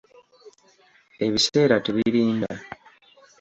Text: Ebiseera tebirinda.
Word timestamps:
Ebiseera 1.25 1.77
tebirinda. 1.85 2.51